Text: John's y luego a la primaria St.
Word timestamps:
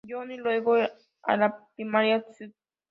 John's 0.03 0.31
y 0.31 0.37
luego 0.37 0.77
a 1.21 1.37
la 1.37 1.67
primaria 1.75 2.25
St. 2.31 2.55